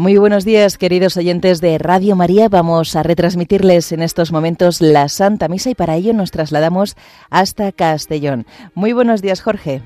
[0.00, 2.48] Muy buenos días, queridos oyentes de Radio María.
[2.48, 6.96] Vamos a retransmitirles en estos momentos la Santa Misa y para ello nos trasladamos
[7.28, 8.46] hasta Castellón.
[8.74, 9.82] Muy buenos días, Jorge.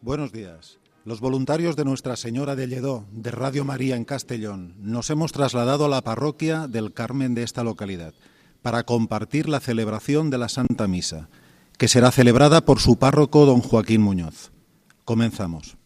[0.00, 0.80] Buenos días.
[1.04, 5.84] Los voluntarios de Nuestra Señora de Lledó, de Radio María en Castellón, nos hemos trasladado
[5.84, 8.12] a la parroquia del Carmen de esta localidad
[8.60, 11.28] para compartir la celebración de la Santa Misa,
[11.78, 14.50] que será celebrada por su párroco, don Joaquín Muñoz.
[15.04, 15.76] Comenzamos.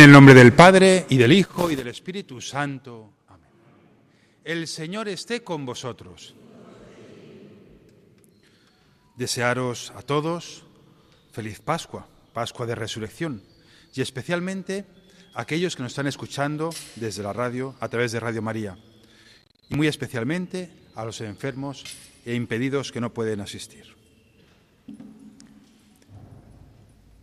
[0.00, 3.12] En el nombre del Padre y del Hijo y del Espíritu Santo.
[3.28, 3.50] Amén.
[4.42, 6.34] El Señor esté con vosotros.
[9.14, 10.64] Desearos a todos
[11.32, 13.42] feliz Pascua, Pascua de Resurrección,
[13.94, 14.86] y especialmente
[15.34, 18.78] a aquellos que nos están escuchando desde la radio, a través de Radio María,
[19.68, 21.84] y muy especialmente a los enfermos
[22.24, 23.84] e impedidos que no pueden asistir.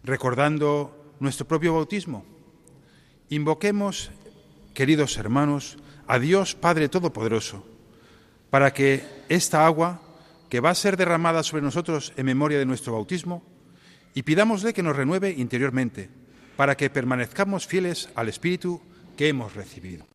[0.04, 2.37] Recordando nuestro propio bautismo,
[3.30, 4.12] Invoquemos,
[4.74, 5.78] queridos hermanos,
[6.08, 7.68] a Dios Padre Todopoderoso,
[8.50, 10.02] para que esta agua
[10.50, 13.44] que va a ser derramada sobre nosotros en memoria de nuestro bautismo,
[14.14, 16.10] y pidámosle que nos renueve interiormente,
[16.56, 18.82] para que permanezcamos fieles al Espíritu
[19.18, 20.08] que hemos recibido.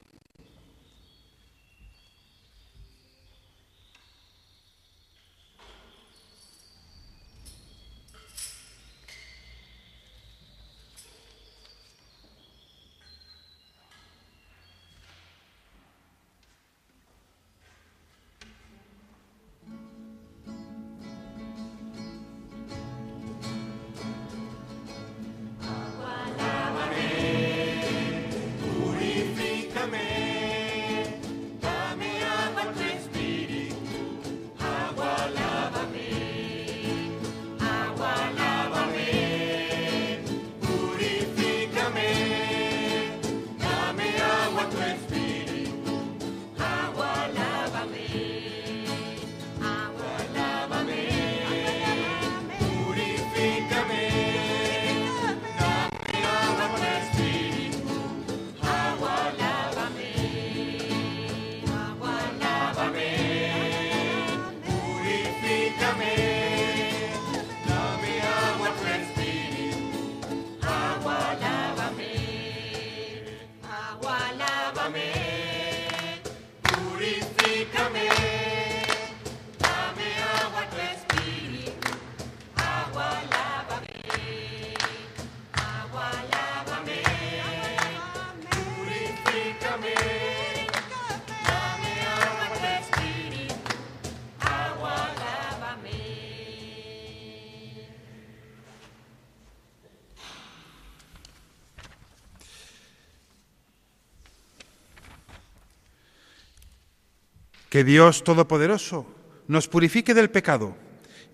[107.73, 109.07] Que Dios Todopoderoso
[109.49, 110.77] nos purifique del pecado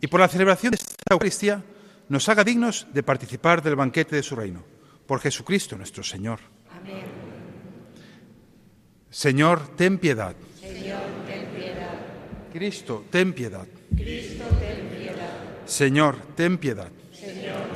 [0.00, 1.64] y por la celebración de esta Eucaristía
[2.08, 4.62] nos haga dignos de participar del banquete de su reino.
[5.04, 6.38] Por Jesucristo nuestro Señor.
[6.70, 7.02] Amén.
[9.10, 10.36] Señor, ten piedad.
[10.60, 11.98] Señor, ten piedad.
[12.52, 13.66] Cristo, ten piedad.
[13.96, 15.66] Cristo, ten piedad.
[15.66, 16.92] Señor, ten piedad.
[17.18, 17.67] Oremos.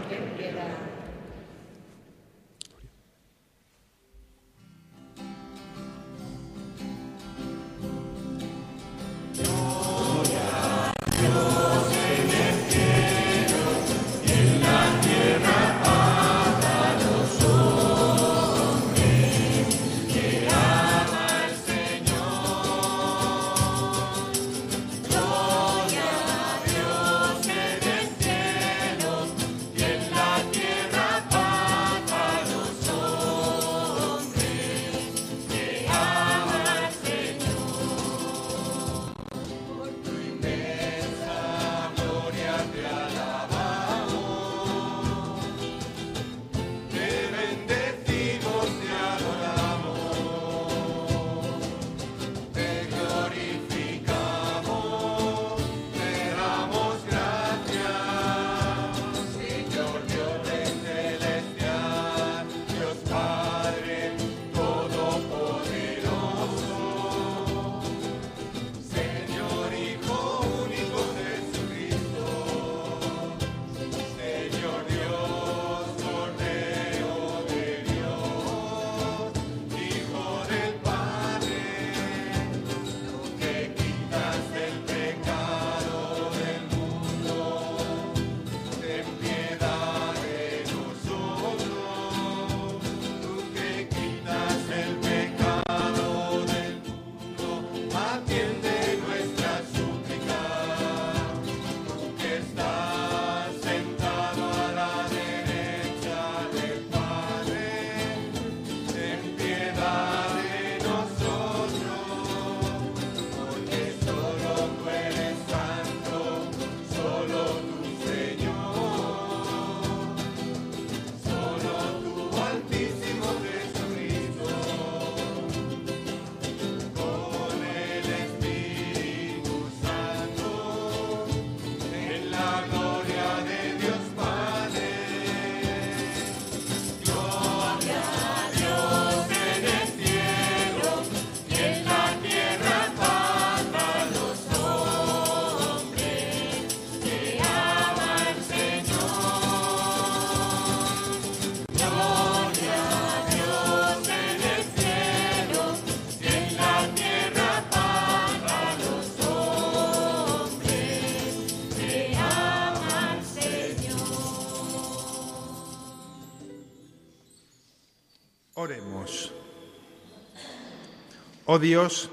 [171.54, 172.08] Oh Dios,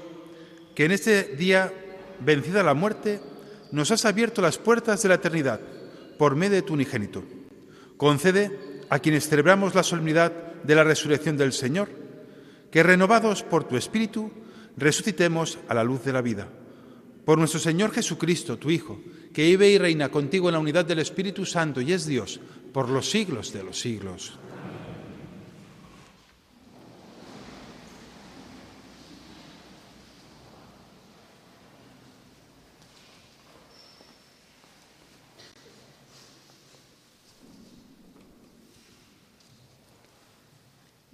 [0.74, 1.72] que en este día,
[2.20, 3.22] vencida la muerte,
[3.72, 5.60] nos has abierto las puertas de la eternidad
[6.18, 7.24] por medio de tu unigénito.
[7.96, 10.30] Concede a quienes celebramos la solemnidad
[10.62, 11.88] de la resurrección del Señor,
[12.70, 14.30] que renovados por tu Espíritu,
[14.76, 16.46] resucitemos a la luz de la vida.
[17.24, 19.00] Por nuestro Señor Jesucristo, tu Hijo,
[19.32, 22.40] que vive y reina contigo en la unidad del Espíritu Santo y es Dios
[22.74, 24.38] por los siglos de los siglos.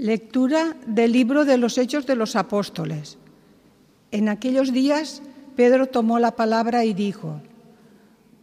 [0.07, 3.19] Lectura del libro de los Hechos de los Apóstoles.
[4.13, 5.21] En aquellos días
[5.57, 7.41] Pedro tomó la palabra y dijo,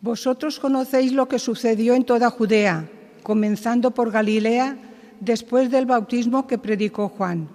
[0.01, 2.89] Vosotros conocéis lo que sucedió en toda Judea,
[3.23, 4.77] comenzando por Galilea,
[5.21, 7.47] después del bautismo que predicó Juan.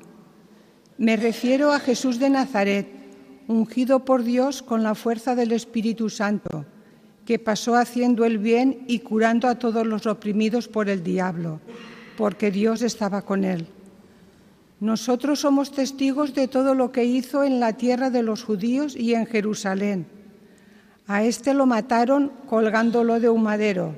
[0.96, 2.88] Me refiero a Jesús de Nazaret,
[3.46, 6.64] ungido por Dios con la fuerza del Espíritu Santo,
[7.26, 11.60] que pasó haciendo el bien y curando a todos los oprimidos por el diablo,
[12.16, 13.68] porque Dios estaba con él.
[14.80, 19.14] Nosotros somos testigos de todo lo que hizo en la tierra de los judíos y
[19.14, 20.06] en Jerusalén.
[21.08, 23.96] A este lo mataron colgándolo de un madero,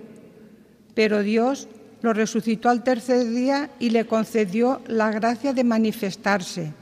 [0.95, 1.69] pero Dios
[2.01, 6.73] lo resucitó al tercer día y le concedió la gracia de manifestarse,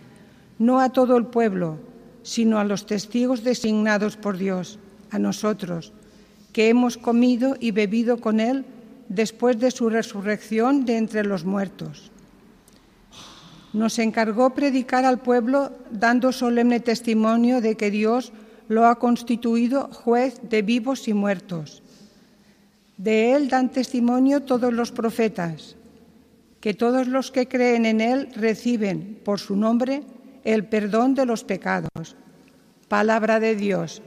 [0.61, 1.79] no a todo el pueblo,
[2.23, 4.79] sino a los testigos designados por Dios,
[5.11, 5.93] a nosotros,
[6.53, 8.65] que hemos comido y bebido con Él
[9.09, 12.13] después de su resurrección de entre los muertos
[13.79, 18.33] nos encargó predicar al pueblo dando solemne testimonio de que Dios
[18.67, 21.83] lo ha constituido juez de vivos y muertos.
[22.97, 25.77] De él dan testimonio todos los profetas,
[26.61, 30.03] que todos los que creen en él reciben por su nombre
[30.43, 32.17] el perdón de los pecados.
[32.89, 34.03] Palabra de Dios.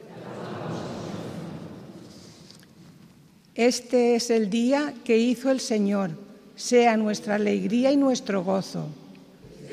[3.55, 6.11] Este es el día que hizo el Señor,
[6.55, 8.87] sea nuestra alegría y nuestro gozo.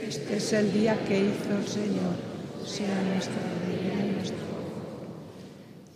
[0.02, 2.14] Este es el día que hizo el Señor,
[2.64, 4.36] sea nuestra alegría y nuestro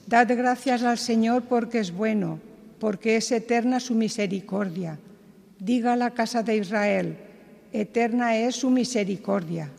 [0.06, 2.40] Dad gracias al Señor porque es bueno,
[2.80, 4.98] porque es eterna su misericordia.
[5.58, 7.16] Diga la casa de Israel,
[7.72, 9.70] eterna es su misericordia.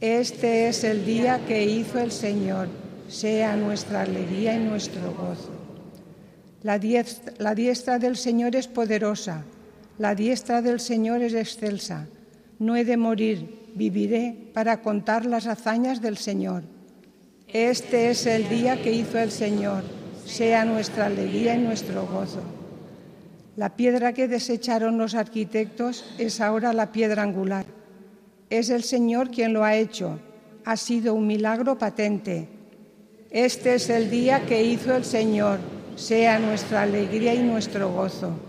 [0.00, 2.68] Este es el día que hizo el Señor,
[3.08, 5.52] sea nuestra alegría y nuestro gozo.
[6.62, 9.44] La diestra, la diestra del Señor es poderosa,
[9.96, 12.08] la diestra del Señor es excelsa
[12.58, 16.62] no he de morir, viviré para contar las hazañas del Señor.
[17.46, 19.82] Este es el día que hizo el Señor,
[20.26, 22.42] sea nuestra alegría y nuestro gozo.
[23.56, 27.66] La piedra que desecharon los arquitectos es ahora la piedra angular.
[28.50, 30.20] Es el Señor quien lo ha hecho.
[30.64, 32.48] Ha sido un milagro patente.
[33.30, 35.58] Este es el día que hizo el Señor,
[35.96, 38.47] sea nuestra alegría y nuestro gozo.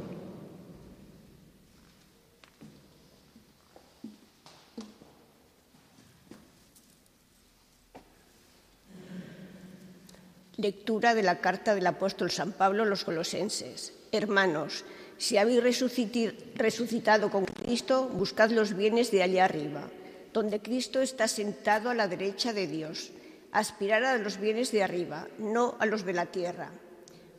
[10.60, 13.94] Lectura de la carta del apóstol San Pablo a los colosenses.
[14.12, 14.84] Hermanos,
[15.18, 19.88] si habéis resucitado con Cristo, buscad los bienes de allá arriba,
[20.34, 23.12] donde Cristo está sentado a la derecha de Dios.
[23.54, 26.72] Aspirad a los bienes de arriba, no a los de la tierra,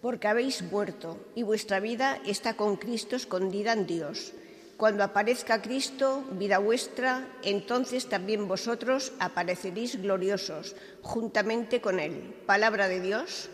[0.00, 4.32] porque habéis muerto y vuestra vida está con Cristo escondida en Dios.
[4.80, 12.34] Cuando aparezca Cristo, vida vuestra, entonces también vosotros apareceréis gloriosos juntamente con Él.
[12.46, 13.50] Palabra de Dios.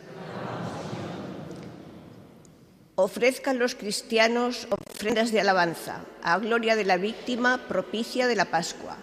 [2.94, 8.96] Ofrezcan los cristianos ofrendas de alabanza a gloria de la víctima propicia de la Pascua,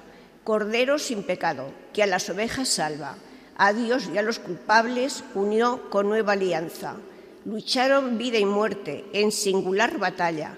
[0.45, 3.17] Cordero sin pecado, que a las ovejas salva,
[3.57, 6.95] a Dios y a los culpables unió con nueva alianza.
[7.43, 10.57] Lucharon vida y muerte en singular batalla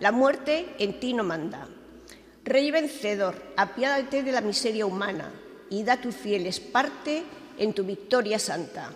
[0.00, 1.66] la muerte en ti no manda.
[2.44, 5.30] Rey vencedor, apiádate de la miseria humana
[5.70, 7.24] y da tus fieles parte
[7.58, 8.90] en tu victoria santa.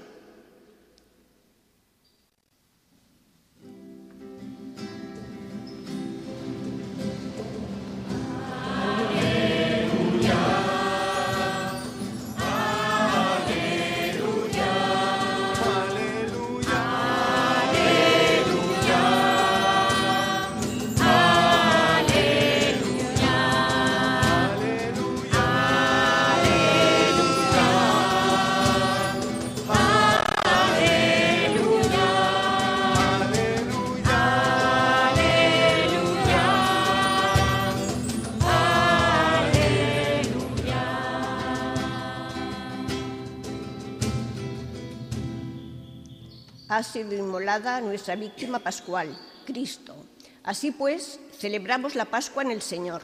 [46.77, 49.95] Ha sido inmolada nuestra víctima pascual, Cristo.
[50.43, 53.03] Así pues, celebramos la Pascua en el Señor.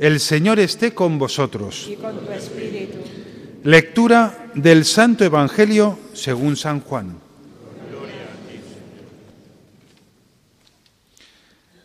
[0.00, 1.86] El Señor esté con vosotros.
[1.86, 2.96] y con tu espíritu.
[3.64, 7.18] Lectura del Santo Evangelio según San Juan.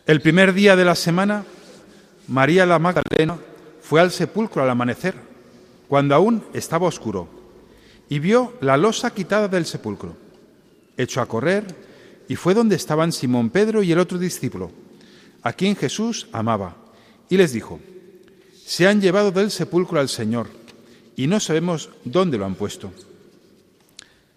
[0.06, 1.44] El primer día de la semana,
[2.26, 3.36] María la Magdalena
[3.82, 5.14] fue al sepulcro al amanecer,
[5.86, 7.28] cuando aún estaba oscuro,
[8.08, 10.16] y vio la losa quitada del sepulcro.
[10.96, 11.66] Echó a correr
[12.28, 14.70] y fue donde estaban Simón Pedro y el otro discípulo,
[15.42, 16.76] a quien Jesús amaba,
[17.28, 17.78] y les dijo,
[18.66, 20.48] se han llevado del sepulcro al Señor
[21.14, 22.92] y no sabemos dónde lo han puesto.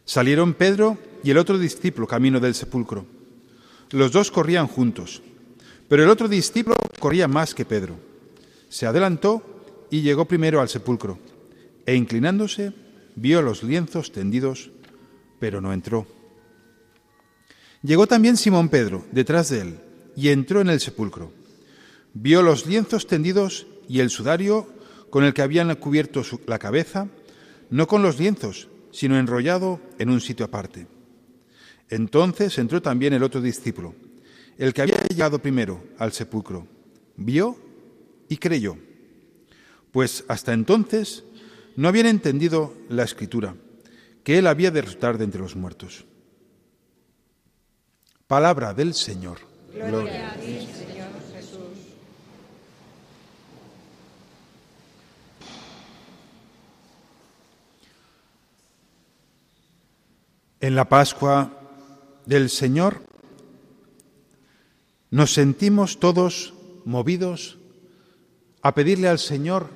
[0.06, 3.08] Salieron Pedro y el otro discípulo camino del sepulcro.
[3.90, 5.24] Los dos corrían juntos,
[5.88, 7.96] pero el otro discípulo corría más que Pedro.
[8.70, 11.18] Se adelantó y llegó primero al sepulcro,
[11.88, 12.72] e inclinándose
[13.16, 14.70] vio los lienzos tendidos,
[15.40, 16.06] pero no entró.
[17.82, 19.80] Llegó también Simón Pedro detrás de él
[20.16, 21.32] y entró en el sepulcro.
[22.14, 24.68] Vio los lienzos tendidos y el sudario
[25.10, 27.10] con el que habían cubierto la cabeza,
[27.70, 30.88] no con los lienzos, sino enrollado en un sitio aparte.
[31.90, 33.96] Entonces entró también el otro discípulo,
[34.58, 36.68] el que había llegado primero al sepulcro.
[37.18, 37.58] Vio
[38.30, 38.78] y creyó,
[39.92, 41.24] pues hasta entonces
[41.76, 43.56] no habían entendido la escritura,
[44.24, 46.06] que él había de resucitar de entre los muertos.
[48.28, 49.40] Palabra del Señor.
[49.74, 50.36] Gloria.
[60.62, 61.54] En la Pascua
[62.26, 63.02] del Señor
[65.10, 67.58] nos sentimos todos movidos
[68.62, 69.70] a pedirle al Señor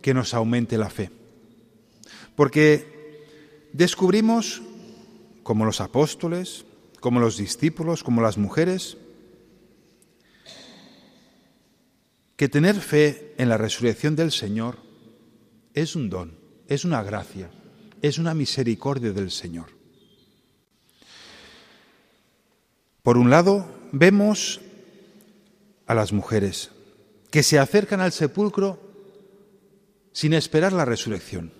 [0.00, 1.10] que nos aumente la fe.
[2.36, 3.22] Porque
[3.74, 4.62] descubrimos,
[5.42, 6.64] como los apóstoles,
[7.00, 8.96] como los discípulos, como las mujeres,
[12.36, 14.78] que tener fe en la resurrección del Señor
[15.74, 17.50] es un don, es una gracia,
[18.00, 19.83] es una misericordia del Señor.
[23.04, 24.62] Por un lado, vemos
[25.86, 26.70] a las mujeres
[27.30, 28.80] que se acercan al sepulcro
[30.12, 31.52] sin esperar la resurrección.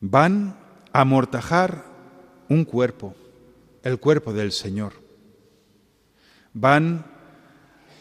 [0.00, 0.58] Van
[0.92, 1.84] a amortajar
[2.48, 3.14] un cuerpo,
[3.84, 4.94] el cuerpo del Señor.
[6.54, 7.06] Van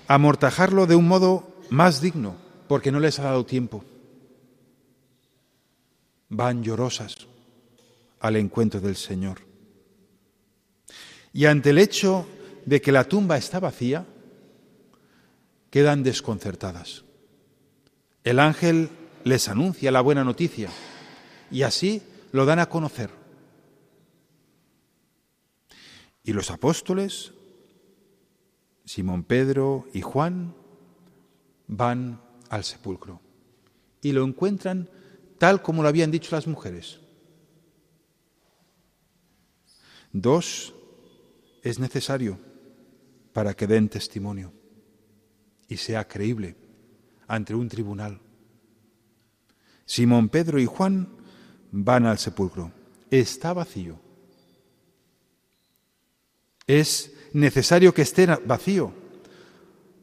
[0.07, 2.37] a amortajarlo de un modo más digno,
[2.67, 3.85] porque no les ha dado tiempo.
[6.27, 7.27] Van llorosas
[8.19, 9.50] al encuentro del Señor.
[11.33, 12.27] Y ante el hecho
[12.65, 14.05] de que la tumba está vacía,
[15.69, 17.03] quedan desconcertadas.
[18.23, 18.89] El ángel
[19.23, 20.69] les anuncia la buena noticia
[21.49, 22.01] y así
[22.31, 23.09] lo dan a conocer.
[26.23, 27.33] Y los apóstoles,
[28.85, 30.53] Simón Pedro y Juan,
[31.67, 33.21] van al sepulcro
[34.01, 34.89] y lo encuentran
[35.37, 36.99] tal como lo habían dicho las mujeres.
[40.11, 40.73] Dos
[41.61, 42.39] es necesario
[43.33, 44.51] para que den testimonio
[45.67, 46.55] y sea creíble
[47.27, 48.19] ante un tribunal.
[49.85, 51.07] Simón Pedro y Juan
[51.71, 52.71] van al sepulcro.
[53.09, 53.99] Está vacío.
[56.67, 58.93] Es necesario que esté vacío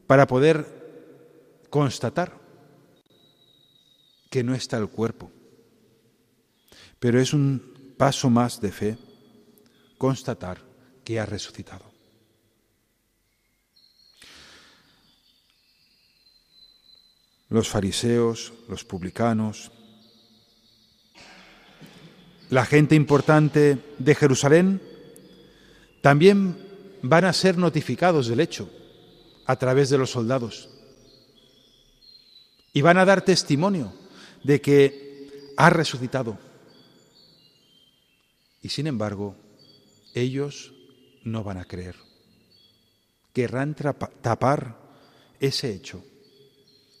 [0.07, 2.39] para poder constatar
[4.29, 5.31] que no está el cuerpo.
[6.99, 8.97] Pero es un paso más de fe
[9.97, 10.68] constatar
[11.09, 11.91] que ha resucitado.
[17.49, 19.71] Los fariseos, los publicanos,
[22.51, 24.83] la gente importante de Jerusalén
[26.03, 26.55] también
[27.01, 28.69] van a ser notificados del hecho
[29.47, 30.69] a través de los soldados
[32.71, 33.91] y van a dar testimonio
[34.43, 36.37] de que ha resucitado.
[38.61, 39.35] Y sin embargo,
[40.13, 40.75] ellos
[41.23, 41.95] no van a creer.
[43.33, 44.77] Querrán tapar
[45.39, 46.03] ese hecho.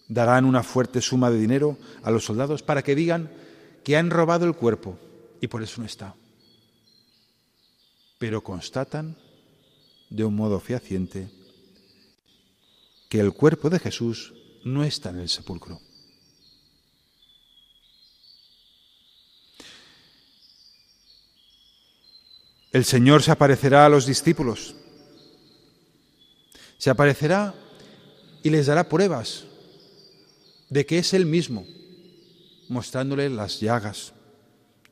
[0.07, 3.31] Darán una fuerte suma de dinero a los soldados para que digan
[3.83, 4.97] que han robado el cuerpo
[5.41, 6.15] y por eso no está.
[8.17, 9.17] Pero constatan
[10.09, 11.29] de un modo fehaciente
[13.09, 15.79] que el cuerpo de Jesús no está en el sepulcro.
[22.71, 24.75] El Señor se aparecerá a los discípulos,
[26.77, 27.55] se aparecerá
[28.43, 29.45] y les dará pruebas
[30.69, 31.65] de que es Él mismo,
[32.67, 34.13] mostrándoles las llagas,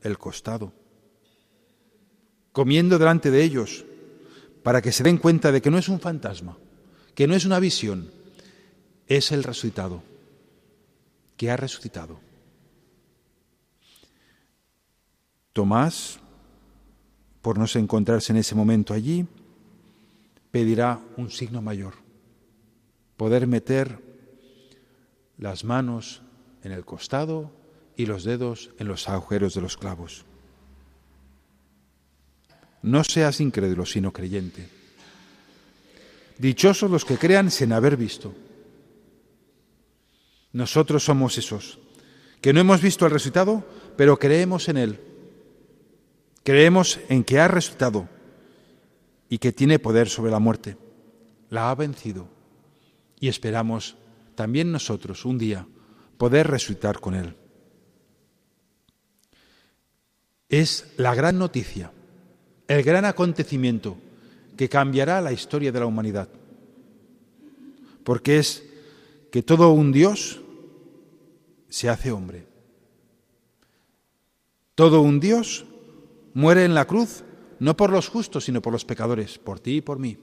[0.01, 0.73] el costado,
[2.51, 3.85] comiendo delante de ellos,
[4.63, 6.57] para que se den cuenta de que no es un fantasma,
[7.13, 8.11] que no es una visión,
[9.07, 10.03] es el resucitado,
[11.37, 12.19] que ha resucitado.
[15.53, 16.19] Tomás,
[17.47, 19.25] por no encontrarse en ese momento allí,
[20.51, 21.93] pedirá un signo mayor,
[23.15, 24.03] poder meter
[25.38, 26.23] las manos
[26.62, 27.53] en el costado
[27.95, 30.25] y los dedos en los agujeros de los clavos.
[32.81, 34.67] No seas incrédulo, sino creyente.
[36.39, 38.36] Dichosos los que crean sin haber visto.
[40.51, 41.79] Nosotros somos esos,
[42.41, 44.99] que no hemos visto al resucitado, pero creemos en Él.
[46.47, 48.07] Creemos en que ha resucitado
[49.27, 50.77] y que tiene poder sobre la muerte.
[51.49, 52.29] La ha vencido
[53.19, 53.97] y esperamos
[54.33, 55.67] también nosotros un día
[56.17, 57.36] poder resucitar con Él.
[60.47, 61.91] Es la gran noticia,
[62.69, 63.97] el gran acontecimiento
[64.55, 66.29] que cambiará la historia de la humanidad,
[68.05, 68.63] porque es
[69.33, 70.39] que todo un Dios
[71.67, 72.45] se hace hombre.
[74.75, 75.65] Todo un Dios
[76.38, 77.23] muere en la cruz
[77.58, 80.19] no por los justos, sino por los pecadores, por ti y por mí.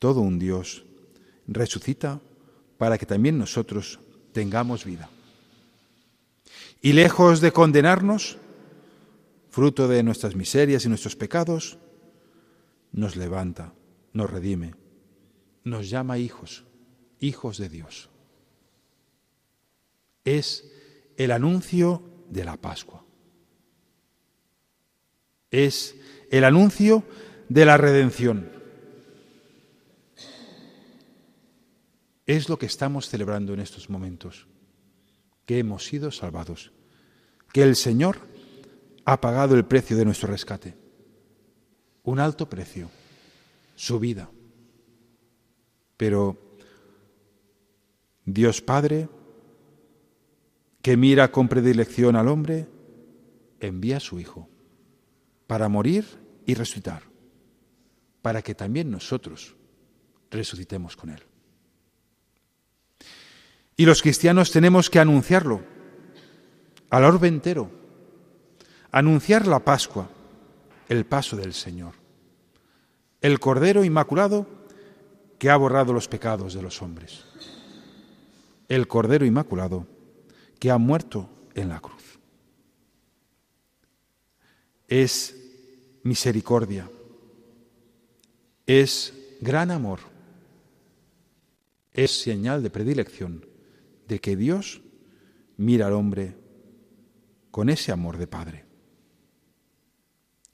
[0.00, 0.84] Todo un Dios
[1.46, 2.20] resucita
[2.78, 4.00] para que también nosotros
[4.32, 5.08] tengamos vida.
[6.80, 8.38] Y lejos de condenarnos,
[9.50, 11.78] fruto de nuestras miserias y nuestros pecados,
[12.90, 13.72] nos levanta,
[14.12, 14.74] nos redime,
[15.62, 16.64] nos llama hijos,
[17.20, 18.10] hijos de Dios.
[20.24, 20.72] Es
[21.16, 23.02] el anuncio de la Pascua.
[25.52, 25.94] Es
[26.30, 27.04] el anuncio
[27.50, 28.50] de la redención.
[32.26, 34.46] Es lo que estamos celebrando en estos momentos,
[35.44, 36.72] que hemos sido salvados,
[37.52, 38.18] que el Señor
[39.04, 40.74] ha pagado el precio de nuestro rescate,
[42.02, 42.88] un alto precio,
[43.74, 44.30] su vida.
[45.98, 46.38] Pero
[48.24, 49.08] Dios Padre,
[50.80, 52.66] que mira con predilección al hombre,
[53.60, 54.48] envía a su Hijo
[55.52, 56.06] para morir
[56.46, 57.02] y resucitar,
[58.22, 59.54] para que también nosotros
[60.30, 61.22] resucitemos con Él.
[63.76, 65.60] Y los cristianos tenemos que anunciarlo
[66.88, 67.70] al orbe entero,
[68.92, 70.08] anunciar la Pascua,
[70.88, 71.96] el paso del Señor,
[73.20, 74.46] el Cordero Inmaculado
[75.38, 77.26] que ha borrado los pecados de los hombres,
[78.70, 79.86] el Cordero Inmaculado
[80.58, 82.18] que ha muerto en la cruz.
[84.88, 85.41] Es
[86.02, 86.88] misericordia,
[88.66, 90.00] es gran amor,
[91.92, 93.46] es señal de predilección
[94.08, 94.82] de que Dios
[95.56, 96.36] mira al hombre
[97.50, 98.64] con ese amor de Padre.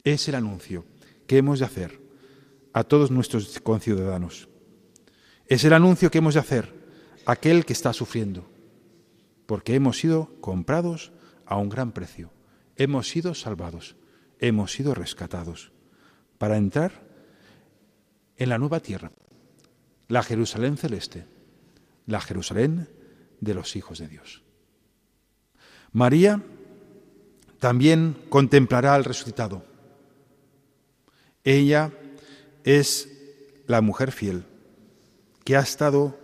[0.05, 0.85] Es el anuncio
[1.27, 2.01] que hemos de hacer
[2.73, 4.49] a todos nuestros conciudadanos.
[5.47, 6.73] Es el anuncio que hemos de hacer
[7.25, 8.49] a aquel que está sufriendo
[9.49, 11.11] porque hemos sido comprados
[11.47, 12.31] a un gran precio,
[12.77, 13.97] hemos sido salvados,
[14.39, 15.73] hemos sido rescatados
[16.39, 16.93] para entrar
[18.37, 19.11] en la nueva tierra,
[20.09, 21.27] la Jerusalén celeste,
[22.07, 22.89] la Jerusalén
[23.41, 24.43] de los hijos de Dios.
[25.93, 26.43] María
[27.59, 29.65] también contemplará al resucitado.
[31.45, 31.93] Ella
[32.65, 33.09] es
[33.67, 34.45] la mujer fiel
[35.45, 36.19] que ha estado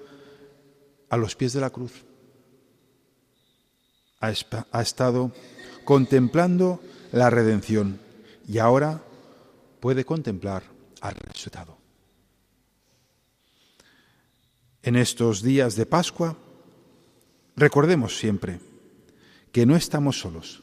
[1.09, 2.05] a los pies de la cruz
[4.73, 5.33] ha estado
[5.85, 6.81] contemplando
[7.13, 8.01] la redención
[8.47, 9.03] y ahora
[9.81, 10.63] puede contemplar
[11.01, 11.79] al resucitado.
[14.83, 16.37] En estos días de Pascua,
[17.57, 18.61] recordemos siempre
[19.51, 20.63] que no estamos solos.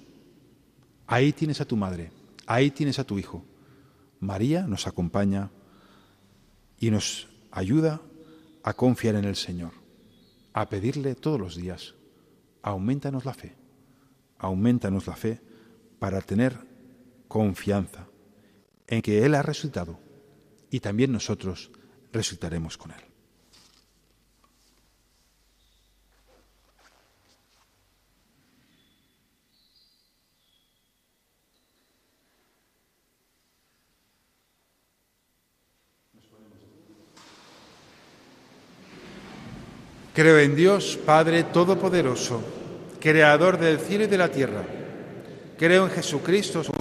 [1.08, 2.12] Ahí tienes a tu madre,
[2.46, 3.44] ahí tienes a tu hijo.
[4.20, 5.50] María nos acompaña
[6.78, 8.02] y nos ayuda
[8.64, 9.72] a confiar en el Señor,
[10.54, 11.96] a pedirle todos los días
[12.62, 13.56] aumentanos la fe,
[14.38, 15.42] aumentanos la fe
[16.00, 16.71] para tener
[17.32, 18.10] confianza
[18.88, 19.98] en que Él ha resucitado
[20.70, 21.72] y también nosotros
[22.12, 23.00] resucitaremos con Él.
[40.14, 42.44] Creo en Dios, Padre Todopoderoso,
[43.00, 44.66] Creador del cielo y de la tierra.
[45.58, 46.81] Creo en Jesucristo, su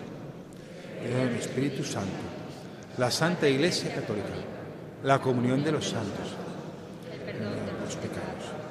[1.03, 2.09] En el Espíritu Santo,
[2.97, 4.33] la Santa Iglesia Católica,
[5.03, 6.35] la comunión de los santos,
[7.11, 8.61] el perdón de los pecados.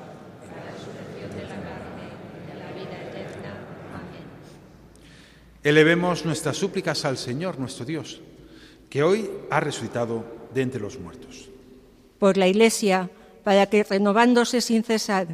[5.62, 8.20] Elevemos nuestras súplicas al Señor nuestro Dios,
[8.88, 11.50] que hoy ha resucitado de entre los muertos.
[12.18, 13.10] Por la Iglesia,
[13.44, 15.26] para que renovándose sin cesar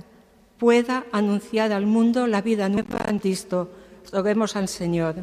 [0.58, 3.70] pueda anunciar al mundo la vida nueva en Cristo.
[4.12, 5.16] Roguemos al Señor.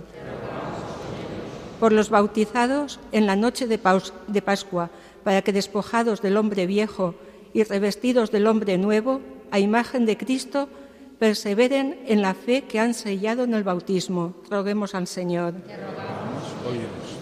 [1.83, 4.89] Por los bautizados en la noche de, Pascua,
[5.25, 7.13] para que despojados del hombre viejo
[7.51, 9.19] y revestidos del hombre nuevo,
[9.51, 10.69] a imagen de Cristo,
[11.19, 14.33] perseveren en la fe que han sellado en el bautismo.
[14.49, 15.55] Roguemos al Señor.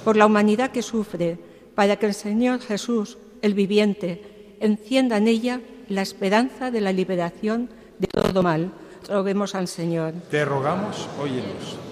[0.03, 1.39] Por la humanidad que sufre,
[1.73, 7.67] para que el Señor Jesús, el viviente, encienda en ella la esperanza de la liberación
[7.97, 8.71] de todo mal.
[9.09, 10.13] Roguemos al Señor.
[10.29, 11.90] Te rogamos, óyenos.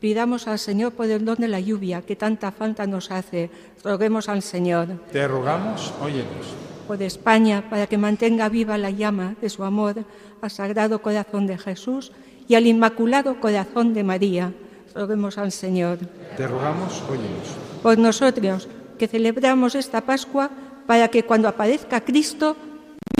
[0.00, 3.50] Pidamos al Señor por el don de la lluvia que tanta falta nos hace.
[3.84, 4.88] Roguemos al Señor.
[5.12, 6.56] Te rogamos, óyenos.
[6.86, 9.96] Por España, para que mantenga viva la llama de su amor
[10.40, 12.12] al Sagrado Corazón de Jesús
[12.48, 14.54] y al Inmaculado Corazón de María.
[14.94, 15.98] Roguemos al Señor.
[16.34, 17.54] Te rogamos, óyenos.
[17.82, 20.50] Por nosotros, que celebramos esta Pascua,
[20.86, 22.56] para que cuando aparezca Cristo,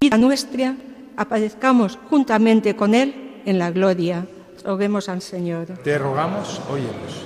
[0.00, 0.76] vida nuestra,
[1.16, 4.26] aparezcamos juntamente con Él en la gloria.
[4.64, 5.66] Al Señor.
[5.82, 7.24] Te rogamos, óyenos.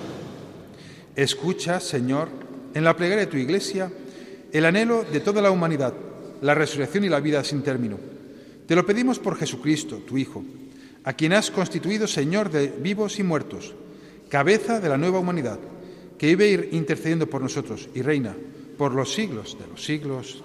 [1.16, 2.29] Escucha, Señor,
[2.75, 3.90] en la plegaria de tu iglesia,
[4.53, 5.94] el anhelo de toda la humanidad,
[6.42, 7.99] la resurrección y la vida sin término.
[8.66, 10.44] Te lo pedimos por Jesucristo, tu Hijo,
[11.05, 13.75] a quien has constituido Señor de vivos y muertos,
[14.29, 15.59] cabeza de la nueva humanidad,
[16.18, 18.35] que vive ir intercediendo por nosotros y reina
[18.79, 20.42] por los siglos de los siglos.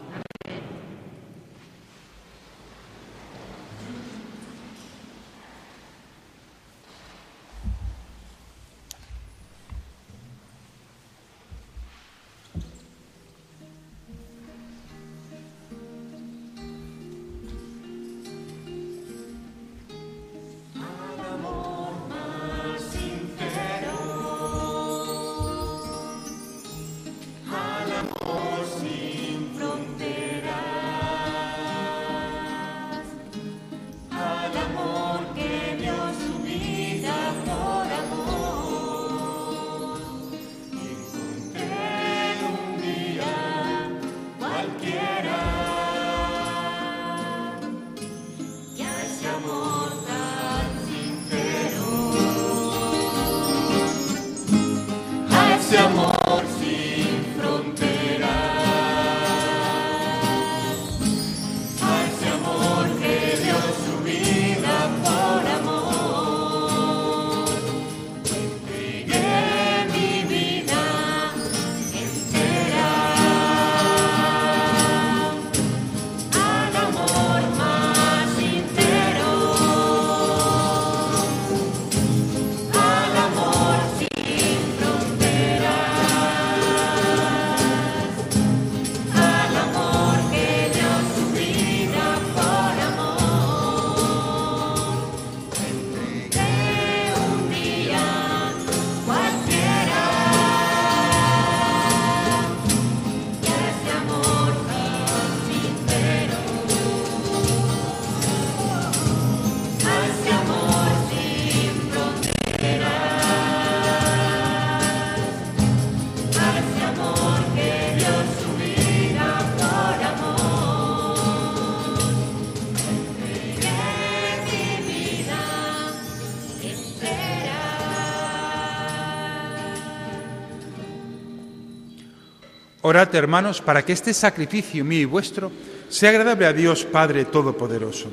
[132.81, 135.51] Orad, hermanos, para que este sacrificio mío y vuestro
[135.89, 138.09] sea agradable a Dios Padre Todopoderoso.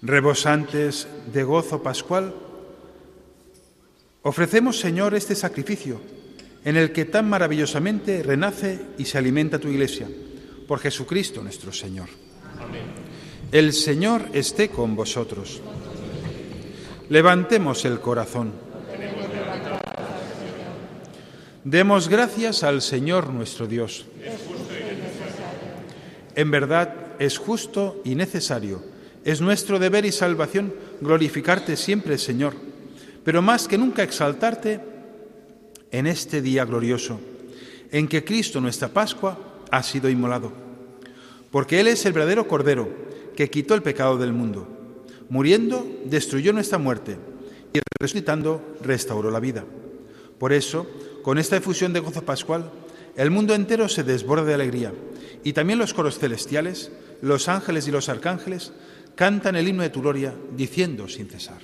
[0.00, 2.34] Rebosantes de gozo pascual,
[4.22, 6.00] ofrecemos, Señor, este sacrificio
[6.64, 10.08] en el que tan maravillosamente renace y se alimenta tu iglesia,
[10.66, 12.08] por Jesucristo nuestro Señor.
[13.54, 15.60] El Señor esté con vosotros.
[17.08, 18.50] Levantemos el corazón.
[21.62, 24.06] Demos gracias al Señor nuestro Dios.
[26.34, 28.82] En verdad es justo y necesario.
[29.24, 32.54] Es nuestro deber y salvación glorificarte siempre, Señor,
[33.22, 34.80] pero más que nunca exaltarte
[35.92, 37.20] en este día glorioso,
[37.92, 39.38] en que Cristo, nuestra Pascua,
[39.70, 40.52] ha sido inmolado.
[41.52, 43.04] Porque Él es el verdadero Cordero
[43.36, 44.68] que quitó el pecado del mundo.
[45.28, 47.16] Muriendo, destruyó nuestra muerte
[47.72, 49.64] y resucitando, restauró la vida.
[50.38, 50.86] Por eso,
[51.22, 52.70] con esta efusión de gozo pascual,
[53.16, 54.92] el mundo entero se desborda de alegría
[55.42, 56.90] y también los coros celestiales,
[57.22, 58.72] los ángeles y los arcángeles
[59.14, 61.58] cantan el himno de tu gloria diciendo sin cesar.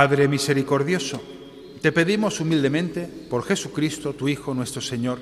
[0.00, 1.20] Padre misericordioso,
[1.82, 5.18] te pedimos humildemente por Jesucristo, tu Hijo, nuestro Señor,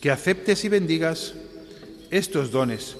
[0.00, 1.34] que aceptes y bendigas
[2.08, 2.96] estos dones,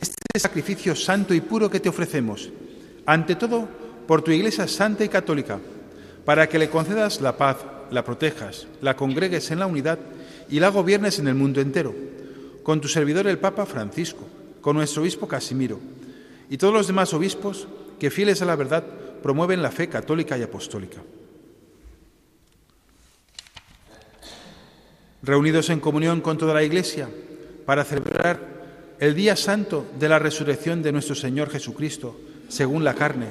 [0.00, 2.48] este sacrificio santo y puro que te ofrecemos,
[3.04, 3.68] ante todo
[4.06, 5.60] por tu Iglesia santa y católica,
[6.24, 7.58] para que le concedas la paz,
[7.90, 9.98] la protejas, la congregues en la unidad
[10.48, 11.94] y la gobiernes en el mundo entero,
[12.62, 14.26] con tu servidor el Papa Francisco,
[14.62, 15.80] con nuestro obispo Casimiro
[16.48, 18.84] y todos los demás obispos que, fieles a la verdad,
[19.24, 21.00] promueven la fe católica y apostólica.
[25.22, 27.08] Reunidos en comunión con toda la Iglesia
[27.64, 28.38] para celebrar
[29.00, 33.28] el día santo de la resurrección de nuestro Señor Jesucristo, según la carne,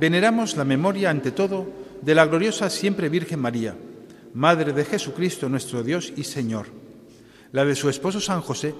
[0.00, 1.70] veneramos la memoria ante todo
[2.02, 3.76] de la gloriosa siempre Virgen María,
[4.34, 6.66] Madre de Jesucristo nuestro Dios y Señor,
[7.52, 8.74] la de su esposo San José,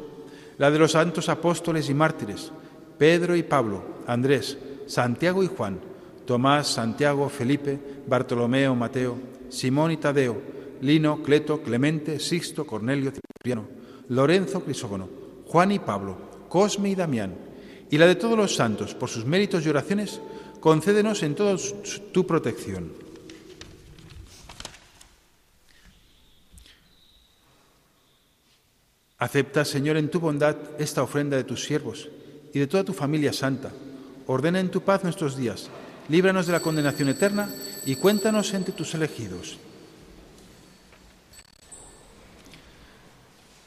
[0.59, 2.51] la de los santos apóstoles y mártires,
[2.99, 5.87] Pedro y Pablo, Andrés, Santiago y Juan,
[6.29, 9.17] Tomás, Santiago, Felipe, Bartolomeo, Mateo,
[9.49, 10.37] Simón y Tadeo,
[10.83, 13.67] Lino, Cleto, Clemente, Sixto, Cornelio, Cipriano,
[14.11, 15.09] Lorenzo, Crisógono,
[15.47, 16.19] Juan y Pablo,
[16.51, 17.35] Cosme y Damián,
[17.91, 20.21] y la de todos los santos, por sus méritos y oraciones,
[20.61, 21.57] concédenos en toda
[22.13, 22.93] tu protección.
[29.17, 32.11] Acepta, Señor, en tu bondad esta ofrenda de tus siervos
[32.53, 33.73] y de toda tu familia santa.
[34.27, 35.71] Ordena en tu paz nuestros días
[36.09, 37.49] líbranos de la condenación eterna
[37.85, 39.59] y cuéntanos entre tus elegidos.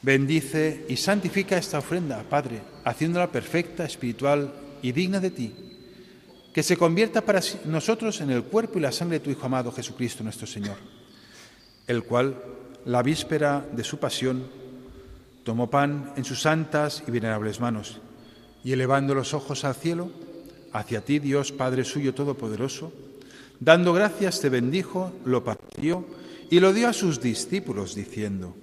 [0.02, 4.52] Bendice y santifica esta ofrenda, Padre, haciéndola perfecta, espiritual
[4.82, 5.54] y digna de ti,
[6.52, 9.70] que se convierta para nosotros en el cuerpo y la sangre de tu Hijo amado
[9.70, 10.76] Jesucristo nuestro Señor,
[11.86, 12.36] el cual,
[12.84, 14.48] la víspera de su pasión,
[15.44, 18.00] tomó pan en sus santas y venerables manos,
[18.64, 20.10] y elevando los ojos al cielo,
[20.72, 22.92] hacia ti, Dios Padre suyo todopoderoso,
[23.60, 26.04] dando gracias te bendijo, lo partió
[26.50, 28.54] y lo dio a sus discípulos, diciendo,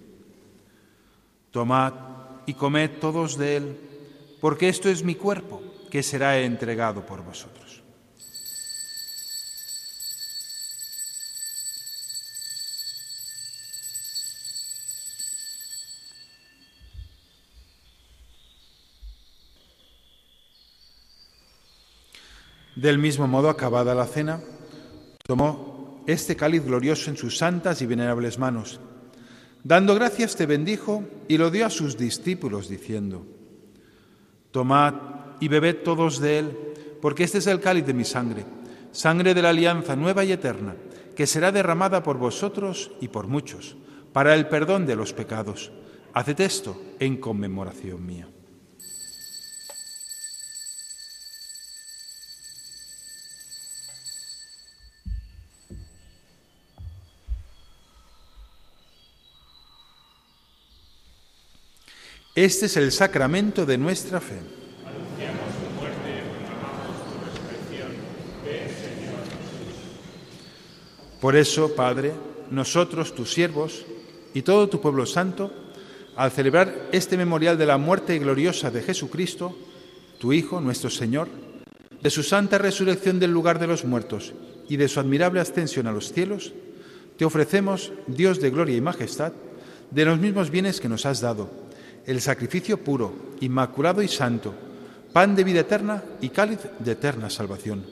[1.52, 1.94] Tomad
[2.46, 3.78] y comed todos de él,
[4.42, 7.69] porque esto es mi cuerpo, que será entregado por vosotros.
[22.80, 24.40] Del mismo modo, acabada la cena,
[25.28, 28.80] tomó este cáliz glorioso en sus santas y venerables manos.
[29.66, 33.26] Dando gracias te bendijo y lo dio a sus discípulos, diciendo,
[34.52, 34.94] Tomad
[35.42, 36.58] y bebed todos de él,
[37.02, 38.46] porque este es el cáliz de mi sangre,
[38.94, 40.78] sangre de la alianza nueva y eterna,
[41.18, 43.76] que será derramada por vosotros y por muchos,
[44.14, 45.74] para el perdón de los pecados.
[46.14, 48.30] Haced esto en conmemoración mía.
[62.36, 64.40] Este es el sacramento de nuestra fe.
[71.20, 72.14] Por eso, Padre,
[72.52, 73.84] nosotros, tus siervos,
[74.34, 75.52] y todo tu pueblo santo,
[76.16, 79.58] al celebrar este memorial de la muerte gloriosa de Jesucristo,
[80.20, 81.28] tu Hijo, nuestro Señor,
[82.02, 84.34] de su santa resurrección del lugar de los muertos
[84.70, 86.54] y de su admirable ascensión a los cielos,
[87.18, 89.34] te ofrecemos, Dios de gloria y majestad,
[89.92, 91.69] de los mismos bienes que nos has dado
[92.06, 94.54] el sacrificio puro, inmaculado y santo,
[95.14, 97.86] pan de vida eterna y cáliz de eterna salvación.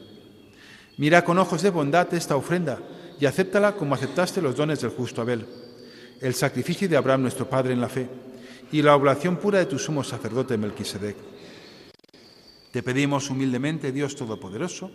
[0.97, 2.79] Mira con ojos de bondad esta ofrenda
[3.19, 5.45] y acéptala como aceptaste los dones del justo Abel,
[6.21, 8.09] el sacrificio de Abraham nuestro Padre en la fe
[8.71, 11.15] y la oblación pura de tu sumo sacerdote Melquisedec.
[12.71, 14.91] Te pedimos humildemente, Dios Todopoderoso,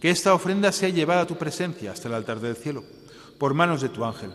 [0.00, 2.84] que esta ofrenda sea llevada a tu presencia hasta el altar del cielo,
[3.38, 4.32] por manos de tu ángel,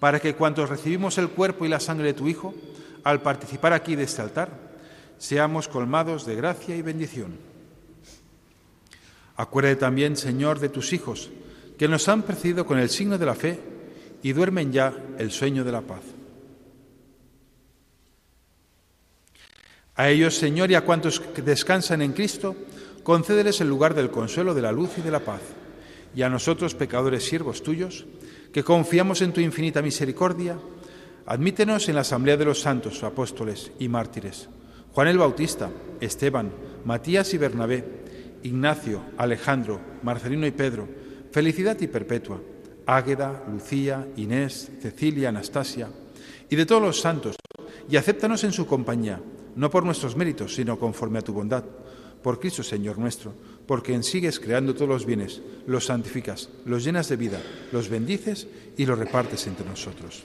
[0.00, 2.54] para que cuantos recibimos el cuerpo y la sangre de tu Hijo,
[3.04, 4.50] al participar aquí de este altar,
[5.18, 7.36] seamos colmados de gracia y bendición.
[9.36, 11.30] Acuérdate también, Señor, de tus hijos,
[11.78, 13.58] que nos han precedido con el signo de la fe
[14.22, 16.02] y duermen ya el sueño de la paz.
[19.94, 22.56] A ellos, Señor, y a cuantos descansan en Cristo,
[23.02, 25.40] concédeles el lugar del consuelo, de la luz y de la paz.
[26.14, 28.06] Y a nosotros, pecadores siervos tuyos,
[28.52, 30.58] que confiamos en tu infinita misericordia,
[31.26, 34.48] Admítenos en la asamblea de los santos, apóstoles y mártires,
[34.92, 35.70] Juan el Bautista,
[36.00, 36.50] Esteban,
[36.84, 37.84] Matías y Bernabé,
[38.42, 40.88] Ignacio, Alejandro, Marcelino y Pedro,
[41.30, 42.40] Felicidad y Perpetua,
[42.86, 45.88] Águeda, Lucía, Inés, Cecilia, Anastasia,
[46.50, 47.36] y de todos los santos,
[47.88, 49.20] y acéptanos en su compañía,
[49.54, 51.64] no por nuestros méritos, sino conforme a tu bondad,
[52.22, 53.32] por Cristo Señor nuestro,
[53.66, 57.40] porque en sigues creando todos los bienes, los santificas, los llenas de vida,
[57.72, 60.24] los bendices y los repartes entre nosotros.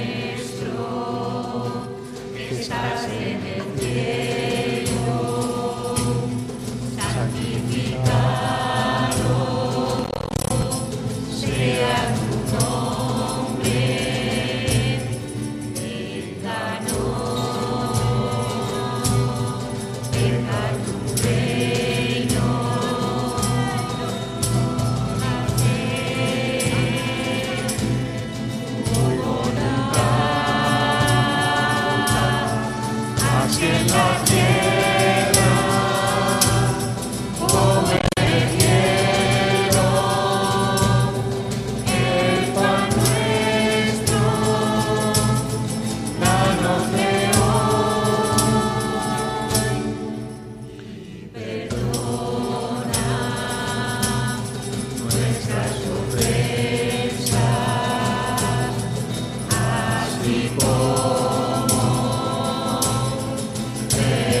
[64.03, 64.40] Amen.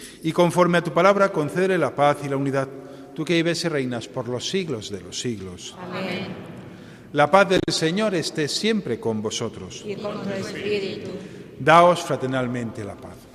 [0.23, 2.67] Y conforme a tu palabra, concédele la paz y la unidad,
[3.15, 5.75] tú que vives y reinas por los siglos de los siglos.
[5.79, 6.27] Amén.
[7.13, 9.83] La paz del Señor esté siempre con vosotros.
[9.85, 11.09] Y con tu espíritu.
[11.59, 13.30] Daos fraternalmente la paz.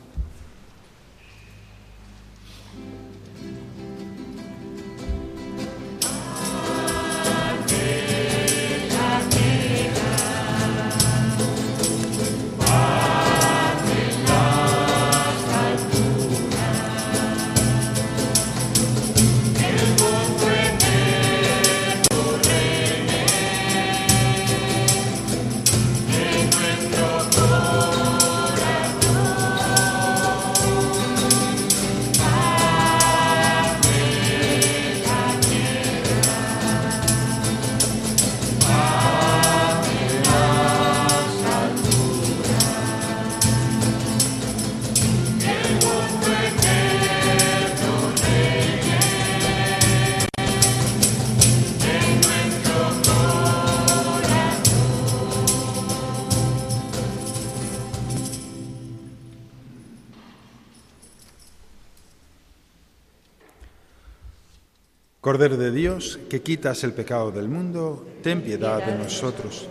[65.37, 69.69] Cordero de Dios, que quitas el pecado del mundo, ten piedad de nosotros.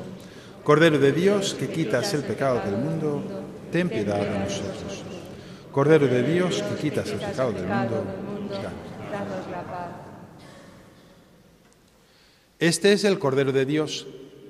[0.64, 3.24] Cordero de Dios, que quitas el pecado del mundo,
[3.72, 5.02] ten piedad de nosotros.
[5.72, 8.06] Cordero de Dios, que quitas el pecado del mundo,
[9.12, 9.48] danos.
[9.50, 9.90] La paz.
[12.60, 14.06] Este es el Cordero de Dios,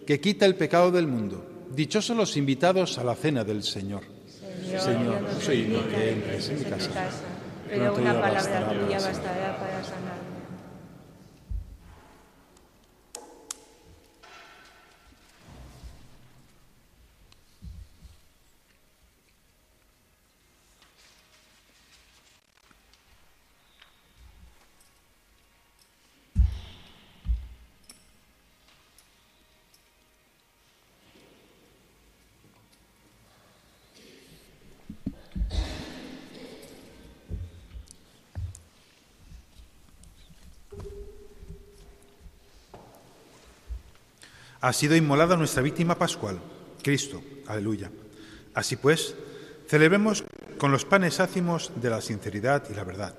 [0.05, 1.45] que quita el pecado del mundo.
[1.74, 4.03] Dichosos los invitados a la cena del Señor.
[4.78, 6.91] Señor, no soy entres en mi casa,
[7.70, 9.13] pero una palabra bastará tuya para sanar.
[9.13, 10.14] bastará para sanarme.
[44.66, 46.39] Ha sido inmolada nuestra víctima pascual,
[46.82, 47.22] Cristo.
[47.45, 47.91] Aleluya.
[48.55, 49.13] Así pues,
[49.68, 50.24] celebremos
[50.57, 53.13] con los panes ácimos de la sinceridad y la verdad.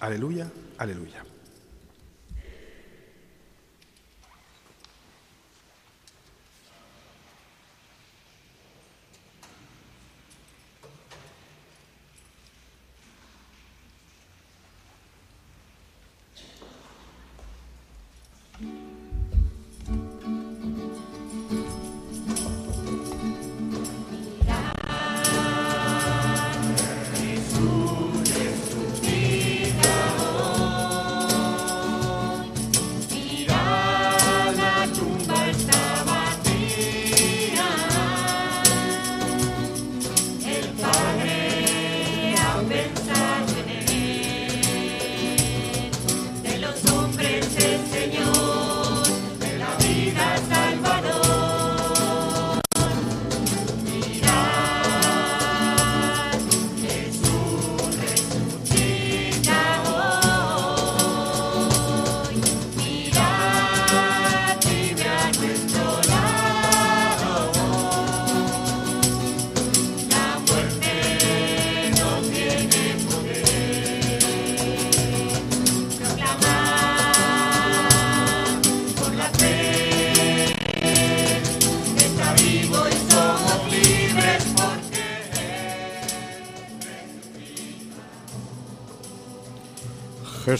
[0.00, 1.24] Aleluya, aleluya.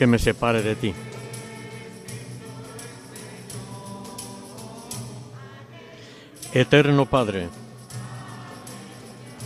[0.00, 0.94] que me separe de ti.
[6.54, 7.50] Eterno Padre,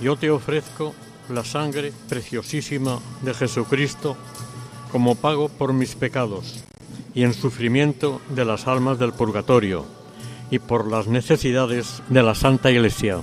[0.00, 0.94] yo te ofrezco
[1.28, 4.16] la sangre preciosísima de Jesucristo
[4.92, 6.62] como pago por mis pecados
[7.16, 9.84] y en sufrimiento de las almas del purgatorio
[10.52, 13.22] y por las necesidades de la Santa Iglesia.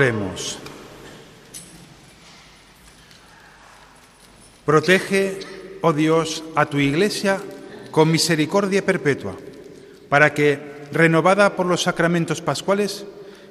[0.00, 0.56] Oremos.
[4.64, 5.40] Protege,
[5.82, 7.36] oh Dios, a tu iglesia
[7.90, 9.36] con misericordia perpetua,
[10.08, 13.04] para que, renovada por los sacramentos pascuales,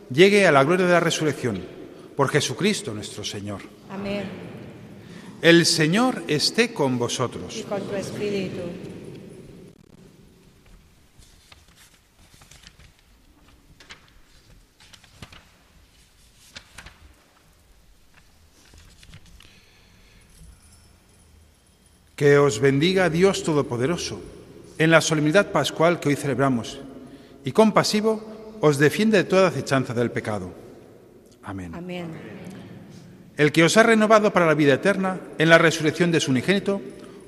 [0.09, 1.61] llegue a la gloria de la resurrección,
[2.15, 3.61] por Jesucristo nuestro Señor.
[3.91, 4.23] Amén.
[5.43, 7.57] El Señor esté con vosotros.
[7.57, 8.88] Y con tu espíritu.
[22.19, 24.19] Que os bendiga Dios Todopoderoso
[24.75, 26.83] en la solemnidad pascual que hoy celebramos
[27.45, 28.19] y compasivo
[28.59, 30.51] os defiende de toda acechanza del pecado.
[31.43, 31.71] Amén.
[31.73, 32.11] Amén.
[33.37, 36.81] El que os ha renovado para la vida eterna en la resurrección de su unigénito,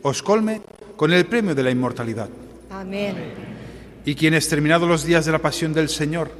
[0.04, 0.60] os colme
[0.98, 2.28] con el premio de la inmortalidad.
[2.70, 3.16] Amén.
[4.04, 6.32] Y quienes, terminados los días de la pasión del Señor,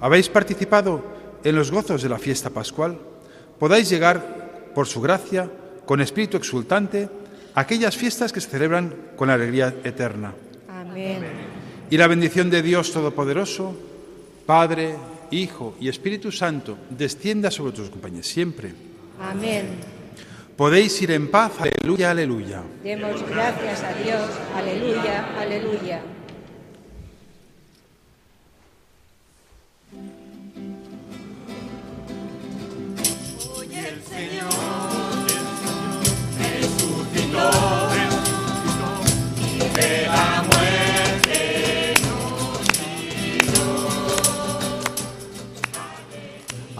[0.00, 1.04] habéis participado
[1.44, 2.98] en los gozos de la fiesta pascual,
[3.60, 5.48] podáis llegar, por su gracia,
[5.86, 7.08] con espíritu exultante,
[7.54, 10.34] aquellas fiestas que se celebran con alegría eterna.
[10.68, 11.22] Amén.
[11.90, 13.74] Y la bendición de Dios Todopoderoso,
[14.46, 14.94] Padre,
[15.30, 18.72] Hijo y Espíritu Santo, descienda sobre tus compañeros siempre.
[19.20, 19.68] Amén.
[20.56, 21.52] Podéis ir en paz.
[21.58, 22.62] Aleluya, aleluya.
[22.82, 24.28] Demos gracias a Dios.
[24.54, 26.02] Aleluya, aleluya.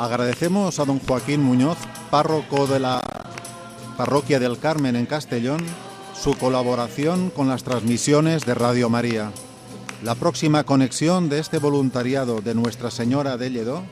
[0.00, 1.76] Agradecemos a don Joaquín Muñoz,
[2.10, 3.02] párroco de la
[3.98, 5.60] Parroquia del Carmen en Castellón,
[6.18, 9.30] su colaboración con las transmisiones de Radio María.
[10.02, 13.82] La próxima conexión de este voluntariado de Nuestra Señora de Lledó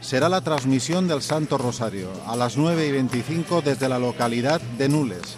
[0.00, 4.88] será la transmisión del Santo Rosario a las 9 y 25 desde la localidad de
[4.88, 5.36] Nules.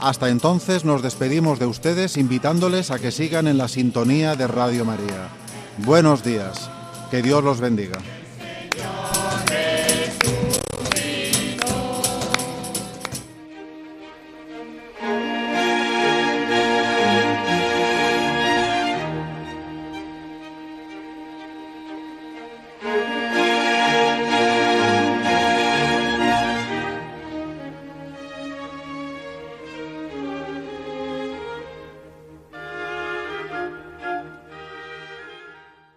[0.00, 4.84] Hasta entonces nos despedimos de ustedes invitándoles a que sigan en la sintonía de Radio
[4.84, 5.28] María.
[5.78, 6.68] Buenos días.
[7.12, 8.00] Que Dios los bendiga.